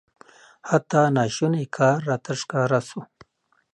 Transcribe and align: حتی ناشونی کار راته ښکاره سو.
حتی 0.69 1.01
ناشونی 1.15 1.65
کار 1.77 1.97
راته 2.09 2.31
ښکاره 2.41 2.79
سو. 2.87 2.99